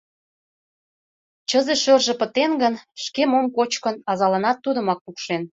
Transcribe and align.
Чызе 1.49 1.75
шӧржӧ 1.83 2.13
пытен 2.21 2.51
гын, 2.61 2.73
шке 3.03 3.23
мом 3.31 3.45
кочкын, 3.55 3.95
азаланат 4.11 4.57
тудымак 4.65 4.99
пукшен. 5.05 5.41